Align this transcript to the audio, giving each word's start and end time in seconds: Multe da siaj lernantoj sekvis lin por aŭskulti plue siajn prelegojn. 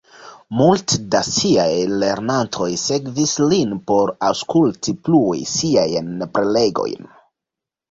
Multe 0.59 0.95
da 1.15 1.19
siaj 1.27 1.65
lernantoj 2.03 2.71
sekvis 2.85 3.35
lin 3.53 3.77
por 3.93 4.15
aŭskulti 4.31 4.97
plue 5.11 5.47
siajn 5.55 6.11
prelegojn. 6.35 7.09